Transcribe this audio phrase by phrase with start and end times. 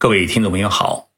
[0.00, 1.08] 各位听众朋友好，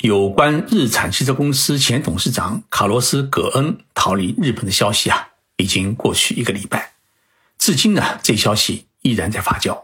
[0.00, 6.94] 有关日产汽车公司前董事长卡洛斯·葛恩逃离日本的消息啊，已经过去一个礼拜，
[7.58, 9.82] 至今呢，这消息依然在发酵。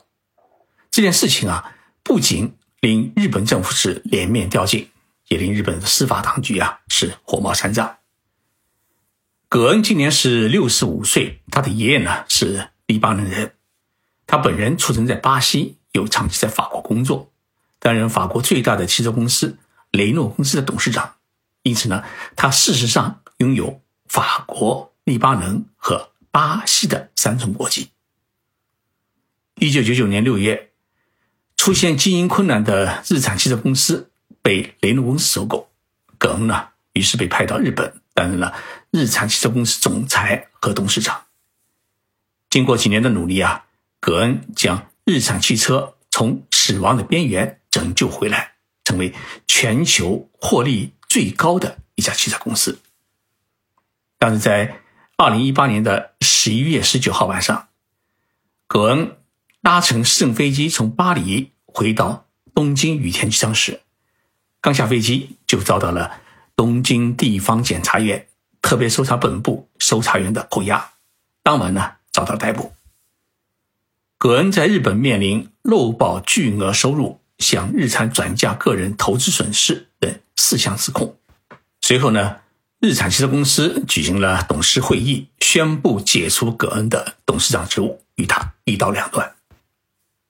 [0.91, 4.89] 这件事情啊，不仅令日本政府是脸面掉尽，
[5.29, 7.99] 也令日本的司法当局啊是火冒三丈。
[9.51, 13.53] 葛恩今年是六十五岁，他的爷爷呢是黎巴嫩人，
[14.27, 17.31] 他本人出生在巴西，又长期在法国工作。
[17.83, 19.59] 担任法国最大的汽车公司
[19.91, 21.17] 雷诺公司的董事长，
[21.65, 22.05] 因此呢，
[22.37, 27.91] 他事实上拥有法国、黎巴嫩和巴西的三重国籍。
[29.57, 30.71] 一九九九年六月，
[31.57, 34.13] 出现经营困难的日产汽车公司
[34.43, 35.69] 被雷诺公司收购，
[36.19, 38.55] 葛恩呢，于是被派到日本担任了
[38.93, 41.25] 日产汽车公司总裁和董事长。
[42.49, 43.65] 经过几年的努力啊，
[43.99, 47.59] 葛恩将日产汽车从死亡的边缘。
[47.73, 48.53] 拯救回来，
[48.85, 49.13] 成为
[49.49, 52.79] 全球获利最高的一家汽车公司。
[54.19, 54.81] 但是在
[55.17, 57.69] 二零一八年的十一月十九号晚上，
[58.67, 59.17] 葛恩
[59.63, 63.81] 搭乘私人飞机从巴黎回到东京羽田机场时，
[64.61, 66.21] 刚下飞机就遭到了
[66.55, 68.29] 东京地方检察院
[68.61, 70.93] 特别搜查本部搜查员的扣押，
[71.43, 72.75] 当晚呢遭到逮捕。
[74.19, 77.22] 葛恩在日本面临漏报巨额收入。
[77.43, 81.19] 向日产转嫁个人投资损失等四项指控。
[81.83, 82.37] 随后呢，
[82.79, 89.35] 日产汽车公司举行了董事会议，宣布解除葛恩的董事长职务，与他一刀两断。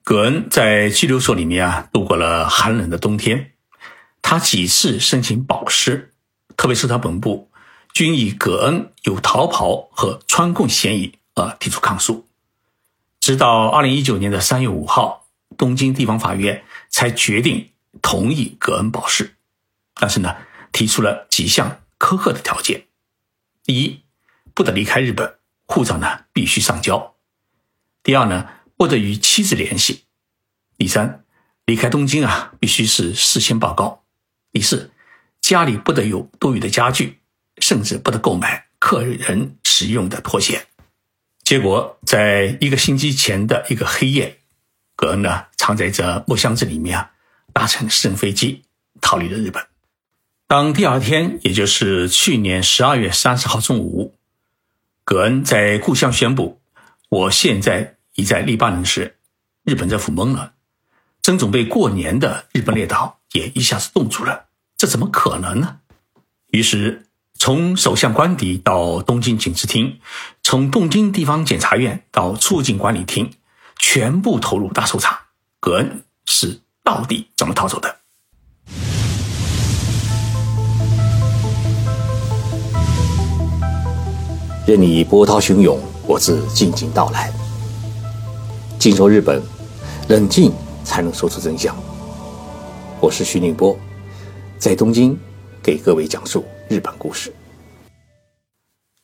[0.03, 3.51] 葛恩在拘留所里面啊，度过了寒冷的冬天。
[4.21, 6.11] 他几次申请保释，
[6.57, 7.49] 特别是他本部
[7.93, 12.27] 均以葛恩有逃跑和穿供嫌疑而提出抗诉。
[13.19, 15.22] 直到二零一九年的三月五号。
[15.57, 19.35] 东京地方法院才决定同意葛恩保释，
[19.95, 20.35] 但是呢，
[20.71, 22.87] 提出了几项苛刻的条件：
[23.63, 24.01] 第一，
[24.53, 27.13] 不得离开日本，护照呢必须上交；
[28.01, 30.03] 第二呢，不得与妻子联系；
[30.77, 31.23] 第三，
[31.65, 34.03] 离开东京啊必须是事先报告；
[34.51, 34.91] 第四，
[35.39, 37.19] 家里不得有多余的家具，
[37.59, 40.67] 甚至不得购买客人使用的拖鞋。
[41.43, 44.39] 结果，在一个星期前的一个黑夜。
[44.95, 47.11] 葛恩呢，藏在这木箱子里面啊，
[47.51, 48.63] 搭乘私人飞机
[49.01, 49.65] 逃离了日本。
[50.47, 54.15] 当第二天，也就是去年十二月三十号中午，
[55.03, 56.61] 葛恩在故乡宣布
[57.09, 59.15] 我现在已在黎巴嫩时，
[59.63, 60.53] 日本政府懵了，
[61.21, 64.45] 正准备过年的日本列岛也一下子冻住了。
[64.77, 65.79] 这怎么可能呢？
[66.51, 69.99] 于是，从首相官邸到东京警视厅，
[70.43, 73.33] 从东京地方检察院到出入境管理厅。
[73.85, 75.19] 全部投入大搜查，
[75.59, 77.95] 格恩是到底怎么逃走的？
[84.65, 85.77] 任你波涛汹涌，
[86.07, 87.31] 我自静静到来。
[88.79, 89.43] 静说日本，
[90.07, 90.51] 冷静
[90.85, 91.75] 才能说出真相。
[93.01, 93.77] 我是徐宁波，
[94.57, 95.15] 在东京
[95.61, 97.31] 给各位讲述日本故事。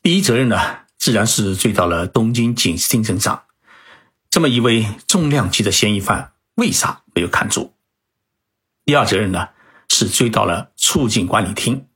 [0.02, 0.58] 第一责任呢，
[0.98, 3.40] 自然是追到了东京警视厅身上。
[4.30, 7.72] 这么一位重量级的嫌疑犯，为啥没有看住？
[8.86, 9.50] 第二责任呢，
[9.88, 11.88] 是追到了出入境管理厅，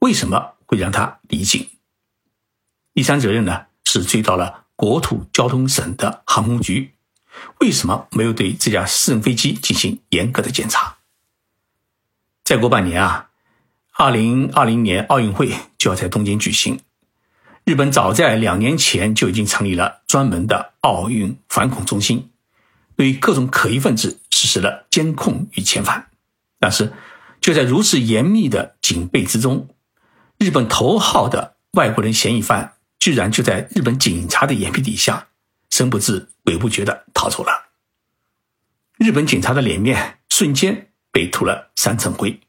[0.00, 1.68] 为什么会让他离境？
[2.92, 6.94] 第三责任呢，是追到了国土交通省的航空局，
[7.60, 10.98] 为什么没有对这架私人飞机进行严格的检查？
[12.44, 13.30] 再过半年啊，
[13.92, 16.80] 二零二零年奥运会就要在东京举行。
[17.70, 22.32] 日本早在两年前就已经成立了专门的奥运反恐中心，
[22.96, 26.08] 对各种可疑分子实施了监控与遣返。
[26.58, 26.92] 但是，
[27.40, 29.68] 就在如此严密的警备之中，
[30.36, 35.28] 日本头号的外国人嫌疑犯居然就在日本警察的眼皮底下，
[35.70, 37.70] 神不知鬼不觉地逃走了。
[38.98, 42.40] 日本警察的脸面瞬间被涂了三层灰，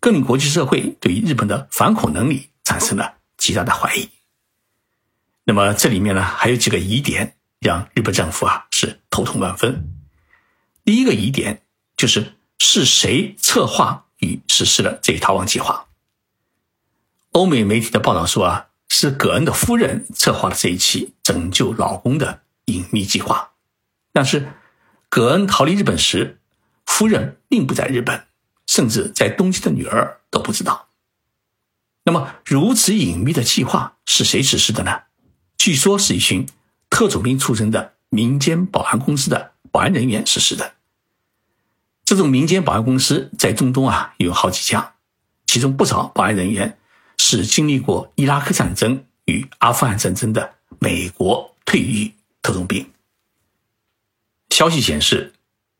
[0.00, 4.06] 更令国际社会对于日本的反恐能力产生了极大的怀疑。
[5.44, 9.90] 那么这里面呢，还有几个疑点，让日本政府啊是头痛万分。
[10.84, 11.62] 第一个疑点
[11.96, 15.86] 就是是谁策划与实施了这一逃亡计划？
[17.32, 23.52] 欧美媒体的报道说啊，是葛恩的夫人策划了这一起拯救老公的隐秘计划。
[24.12, 24.48] 但是，
[25.08, 26.38] 葛恩逃离日本时，
[26.86, 28.28] 夫人并不在日本，
[28.66, 30.88] 甚至在东京的女儿都不知道。
[32.04, 35.02] 那么，如此隐秘的计划是谁实施的呢？
[35.64, 36.46] 据说是一群
[36.90, 40.74] 特种兵出身的民间保安公司的保安人员实施的。
[42.04, 44.96] 这种民间保安公司在中东啊有好几家，
[45.46, 46.76] 其中不少保安人员
[47.16, 52.12] 是经历过伊拉克战争与阿富汗战争的美国退役
[52.42, 52.90] 特种兵。
[54.50, 55.32] 消息显示，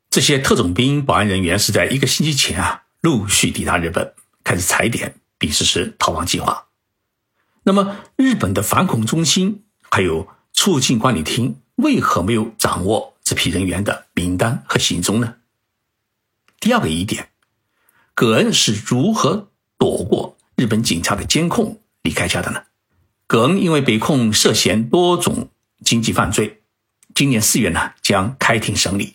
[0.09, 6.69] 这些特种兵保安人员是在一个星期前啊陆续抵达日本，开始踩点并实施逃亡计划。
[7.65, 9.63] 那么，日本的反恐中心
[9.95, 15.37] 还有出入境管理厅为何没有掌握这批人员的名单和行踪呢？
[16.59, 17.29] 第二个疑点，
[18.13, 22.65] 葛恩是如何躲过日本警察的监控离开家的呢？
[23.29, 25.51] 葛恩因为被控涉嫌多种
[25.85, 26.65] 经济犯罪，
[27.15, 29.15] 今年四月呢将开庭审理，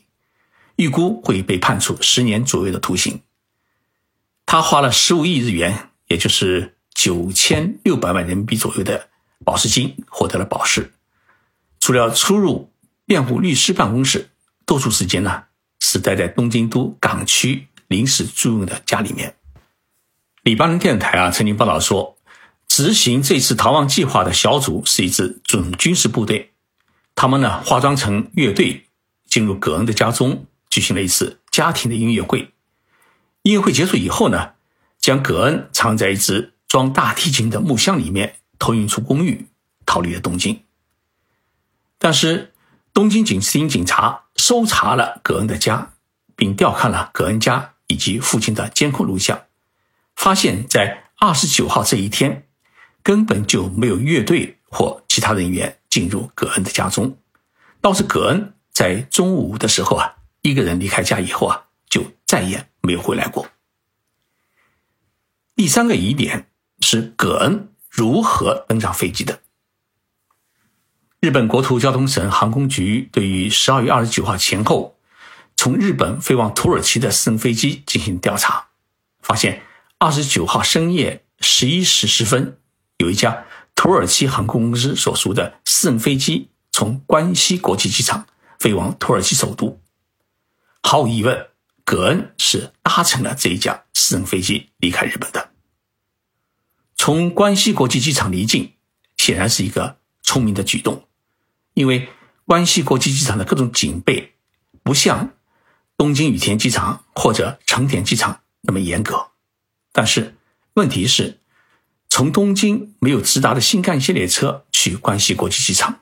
[0.78, 3.20] 预估会被判处十年左右的徒刑。
[4.46, 9.10] 他花了十五亿日元，也就是九千六百万人民币左右的
[9.50, 10.94] 保释金，获得了保释。
[11.80, 12.72] 除了出入
[13.08, 14.30] 辩护律师办公室，
[14.68, 15.46] 多数时间呢。
[15.80, 19.38] 是待在东京都港区临时租用的家里面。
[20.44, 22.18] 黎巴嫩电视台啊曾经报道说，
[22.68, 26.52] 执行这次逃亡计划的小组是一支准军事部队，
[27.16, 28.86] 他们呢化妆成乐队，
[29.26, 32.52] 进入葛恩的家中，举行了一次家庭的音乐会。
[33.44, 34.52] 音乐会结束以后呢，
[35.00, 39.48] 将葛恩藏在一只装大提琴的木箱里面，偷运出公寓，
[39.88, 40.64] 逃离了东京。
[41.98, 42.54] 但是。
[42.92, 45.94] 东京警视厅警察搜查了葛恩的家，
[46.36, 49.44] 并调看了葛恩家以及附近的监控录像，
[50.16, 52.48] 发现，在二十九号这一天，
[53.04, 57.16] 根本就没有乐队或其他人员进入葛恩的家中，
[57.80, 63.48] 倒是葛恩在中午的时候啊，一个人离开家以后啊，就再也没有回来过。
[65.56, 66.48] 第三个疑点
[66.82, 69.42] 是葛恩如何登上飞机的。
[71.20, 74.98] 日本国土交通省航空局对于十二月二十九号前后
[75.58, 78.70] 从日本飞往土耳其的私人飞机进行调查，
[79.22, 79.64] 发现
[79.98, 82.58] 二十九号深夜十一时十分，
[83.00, 83.44] 有一架
[83.76, 88.26] 土耳其航空公司所属的私人飞机从关西国际机场
[88.60, 89.82] 飞往土耳其首都。
[90.84, 91.50] 毫无疑问，
[91.84, 95.52] 葛恩是搭乘了这一架私人飞机离开日本的。
[97.02, 98.74] 从关西国际机场离境，
[99.16, 101.08] 显然是一个聪明的举动。
[101.74, 102.10] 因为
[102.46, 104.34] 关西国际机场的各种警备
[104.84, 105.32] 不像
[105.98, 109.30] 东京羽田机场或者成田机场那么严格，
[109.94, 110.36] 但是
[110.74, 111.40] 问题是，
[112.10, 116.02] 从东京没有直达的新干线列车去关西国际机场，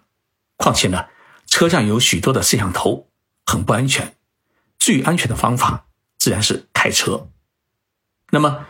[0.55, 1.05] 况且呢，
[1.45, 3.07] 车上有许多的摄像头，
[3.45, 4.15] 很不安全。
[4.79, 5.85] 最安全的方法
[6.17, 7.29] 自然是开车。
[8.31, 8.65] 那么，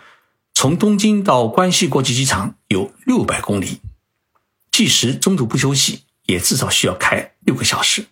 [0.59, 3.79] 从东京到关西国际机场有六百公里，
[4.71, 6.05] 即使中途不休息。
[6.25, 8.07] 也至少需要开六个小时。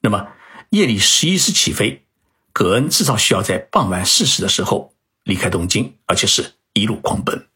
[0.00, 0.28] 那么
[0.70, 2.06] 夜里十一时起飞，
[2.52, 4.94] 葛恩至少需要在傍晚四时的时候
[5.24, 7.48] 离开东京，而且是一路狂奔。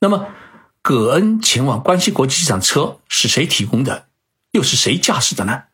[0.00, 0.32] 那么
[0.80, 4.08] 葛恩前往关西国际机场车是谁提供的？
[4.52, 5.64] 又是谁驾驶的呢？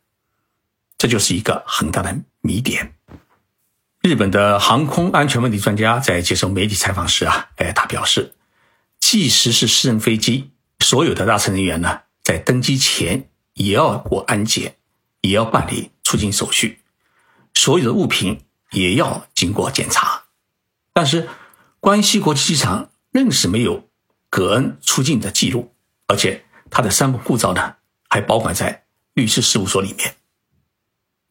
[0.98, 2.97] 这就是一个很大的谜点。
[4.00, 8.32] 日本的航空安全问题专家在接受媒体采访时啊，哎，他表示，
[9.00, 12.02] 即使是私人飞机，所有的搭乘人员呢？
[12.22, 14.76] 在登机前也要过安检，
[15.22, 16.80] 也要办理出境手续，
[17.54, 20.24] 所有的物品也要经过检查。
[20.92, 21.28] 但是
[21.80, 23.88] 关西国际机场愣是没有
[24.30, 25.74] 葛恩出境的记录，
[26.06, 27.76] 而且他的三本护照呢
[28.08, 30.14] 还保管在律师事务所里面。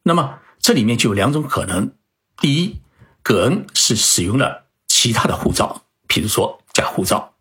[0.02, 1.92] 那么这里面就有两种可能：
[2.40, 2.80] 第一，
[3.22, 7.34] 葛恩是使用了其他的护照，譬如说假护照；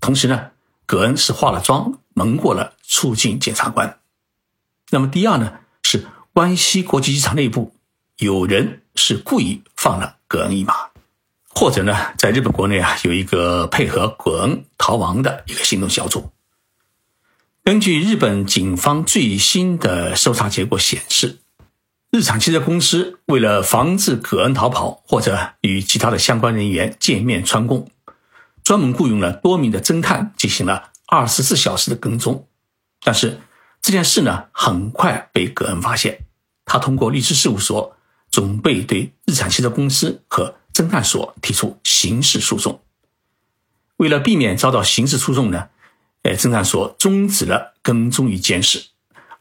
[0.00, 0.50] 同时呢，
[0.86, 1.98] 葛恩是化了妆。
[2.12, 3.98] 蒙过了出境检察官。
[4.90, 7.72] 那么第二呢，是关西国际机场内部
[8.18, 10.74] 有人是故意放了葛恩一马，
[11.48, 16.30] 或者呢，在日本国内啊有一个配合葛恩逃亡的一个行动小组。
[17.62, 21.38] 根据日本警方最新的搜查结果显示，
[22.12, 27.88] 日产汽车公司为了防止葛恩逃跑或者与其他的相关人员见面串供，
[28.64, 30.90] 专门雇佣了多名的侦探进行了。
[31.06, 32.48] 二十四小时的跟踪，
[33.02, 33.40] 但是
[33.80, 36.24] 这件事呢，很快被葛恩发现。
[36.64, 37.96] 他通过律师事务所
[38.30, 42.80] 准备对日产汽车公司和侦探所提出刑事诉讼。
[43.96, 45.68] 为了避免遭到刑事诉讼呢，
[46.22, 48.86] 呃，侦探所终止了跟踪与监视，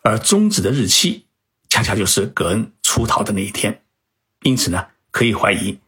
[0.02, 1.26] 而终止的日期
[1.70, 3.84] 恰恰就是葛恩出逃的那一天。
[4.42, 5.80] 因此呢，可以怀疑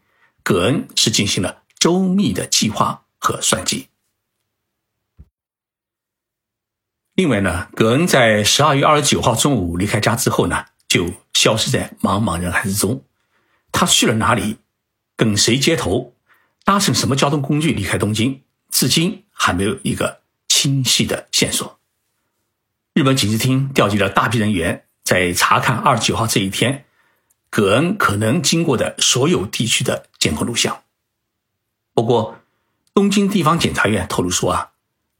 [0.42, 3.88] 葛恩是进行了周密的计划和算计。
[7.14, 13.04] 另外呢，葛恩在十二月二十九号中午离开家之后呢，就消失在茫茫人海之中。
[13.70, 14.58] 他去了哪里，
[15.16, 16.14] 跟谁接头，
[16.64, 21.78] 搭乘什么交通工具离开东京，至今还没有一个清晰的线索。
[22.94, 26.84] 日本警视厅调集了大批人员，在查看二十九号这一天，
[27.50, 30.82] 葛恩可能经过的所有地区的监控录像。
[31.94, 32.38] 不过，
[32.94, 34.70] 东京地方检察院透露说啊，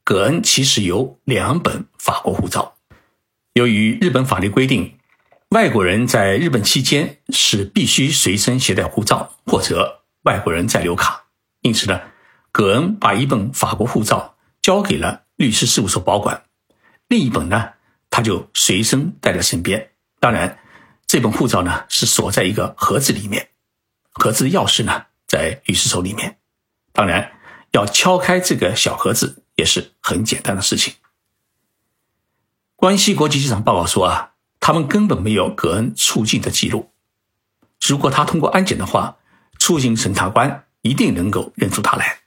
[0.04, 2.76] 葛恩其实有两本法国护照。
[3.52, 4.98] 由于日本法律规定，
[5.50, 11.24] 外国人在日本期间是必须随身携带护照或者外国人在留卡，
[11.60, 12.00] 因此呢，
[12.50, 16.44] 葛恩把一本法国护照交给了律师事务所保管。
[17.08, 17.72] 另一本呢，
[18.12, 19.90] 他就随身带在身边。
[20.20, 20.58] 当然，
[21.06, 23.48] 这本护照呢是锁在一个盒子里面，
[24.12, 26.38] 盒子的钥匙呢在律师手里面。
[26.92, 27.32] 当然，
[27.72, 30.94] 要敲开这个小盒子也是很简单的事情。
[32.76, 36.92] 关西国际机场报告说啊，他们根本没有葛恩出境的记录。
[37.80, 39.16] 如果他通过安检的话，
[39.58, 42.21] 出境审查官一定能够认出他来。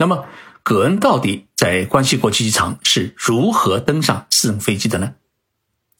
[0.00, 0.26] 那么。
[0.62, 5.14] 葛恩到底在关西国际机场是如何登上私人飞机的呢？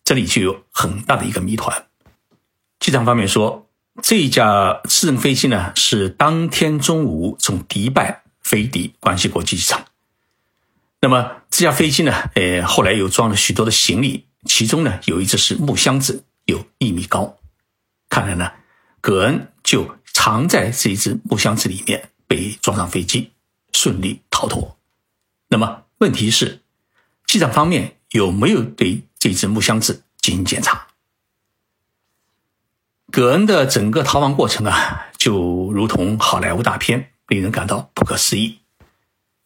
[0.05, 1.87] 这里就有很大的一个谜团。
[2.79, 3.71] 机场方面说，
[4.03, 9.87] 这一架私人飞机呢是当天中午从迪拜飞抵关西国际机场。
[11.01, 17.39] 那么这架飞机呢，呃，后来又装了许多的行李，其中呢有一只是木箱子，有一米高。
[18.11, 18.53] 看来呢，
[19.01, 23.33] 葛恩就藏在这一只木箱子里面，被装上飞机。
[23.73, 24.77] 顺利逃脱。
[25.49, 26.61] 那么问题是，
[27.27, 30.89] 机长方面有没有对这只木箱子进行检查？
[33.13, 38.61] 葛恩的整个逃亡过程啊，就如同好莱坞大片，令人感到不可思议。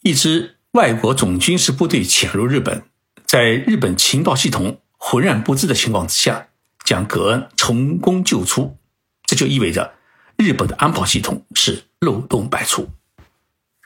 [0.02, 2.84] 一支外国总军事部队潜入日本，
[3.24, 6.48] 在日本情报系统浑然不知的情况之下，
[6.84, 8.76] 将葛恩成功救出，
[9.24, 9.94] 这就意味着
[10.36, 12.90] 日本的安保系统是漏洞百出。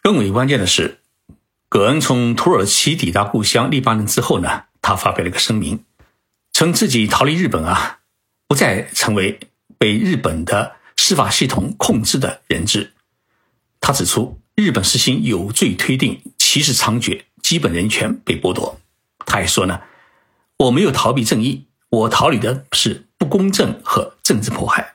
[0.09, 1.01] 更为关键的是，
[1.69, 5.85] 葛恩从土耳其抵达故乡黎巴嫩之后呢，他发表了一个声明，
[6.51, 7.99] 称自己逃离日本啊，
[8.47, 9.39] 不再成为
[9.77, 12.95] 被日本的司法系统控制的人质。
[13.83, 18.81] 他指出，日本实行有罪推定、歧视猖獗、基本人权被剥夺。
[19.27, 19.83] 他还说呢，
[20.57, 24.95] 我没有逃避正义，我逃离的是不公正和政治迫害。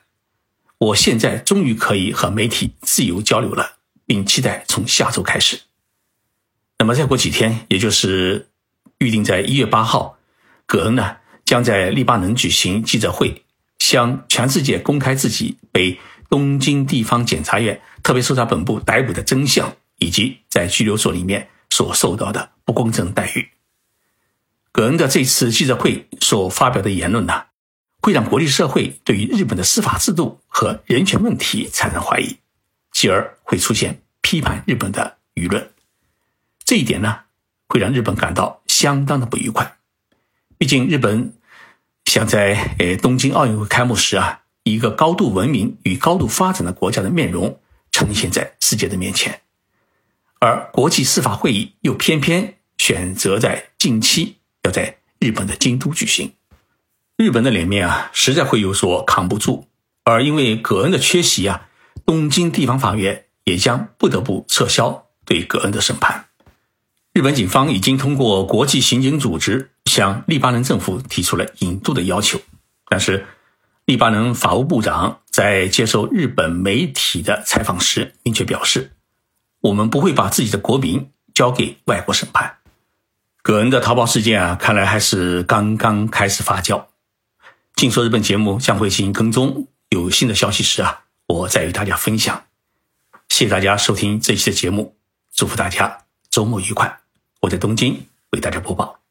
[0.78, 3.73] 我现在终于可以和媒体自由交流了。
[4.06, 5.60] 并期待从下周开始。
[6.78, 8.48] 那么再过几天，也就是
[8.98, 10.18] 预定在一月八号，
[10.66, 13.44] 葛恩呢将在黎巴能举行记者会，
[13.78, 23.48] 向全世界公开自己被东京地方检察院特别搜查本部逮捕的真相，以及在拘留所里面所受到的不公正待遇。
[24.72, 27.44] 葛恩的这次记者会所发表的言论呢，
[28.02, 32.36] 会让国际社会对于日本的司法制度和人权问题产生怀疑。
[32.94, 35.68] 继而会出现批判日本的舆论，
[36.64, 37.22] 这一点呢，
[37.68, 39.76] 会让日本感到相当的不愉快。
[40.56, 41.34] 毕竟日本
[42.04, 47.60] 想在呃东京奥运会开幕时啊，以一个高度文明与高度发展的国家的面容
[47.90, 49.42] 呈现在世界的面前，
[50.38, 56.32] 而国际司法会议又偏偏选择在近期要在日本的京都举行，
[57.16, 59.66] 日本的脸面啊，实在会有所扛不住。
[60.04, 61.68] 而因为葛恩的缺席啊。
[62.06, 66.26] 东京地方法院也将不得不撤销对葛恩的审判。
[67.12, 72.40] 日本警方已经通过国际刑警组织向黎巴嫩政府提出了引渡的要求，
[72.88, 73.24] 但是
[73.84, 78.92] 黎巴嫩法务部长在接受日本媒体的采访时明确表示
[79.62, 82.56] ：“我们不会把自己的国民交给外国审判。”
[83.42, 86.86] 葛恩的逃跑事件啊，看来还是刚刚开始发酵。
[87.76, 91.03] 静说日本节目将会进行跟踪，有新的消息时啊。
[91.26, 92.46] 我再与大家分享，
[93.28, 94.96] 谢谢大家收听这一期的节目，
[95.32, 97.00] 祝福大家周末愉快。
[97.40, 99.03] 我在东京为大家播报。